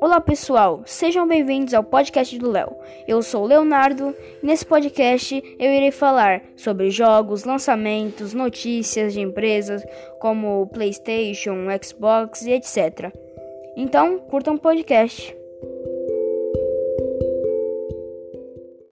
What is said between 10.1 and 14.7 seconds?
como PlayStation, Xbox e etc. Então, curtam o